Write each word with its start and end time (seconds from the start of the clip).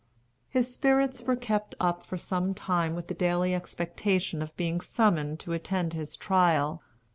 His 0.49 0.73
spirits 0.73 1.21
were 1.21 1.35
kept 1.35 1.75
up 1.79 2.01
for 2.03 2.17
some 2.17 2.55
time 2.55 2.95
with 2.95 3.05
the 3.07 3.13
daily 3.13 3.53
expectation 3.53 4.41
of 4.41 4.57
being 4.57 4.81
summoned 4.81 5.39
to 5.41 5.53
attend 5.53 5.93
his 5.93 6.17
trial. 6.17 6.81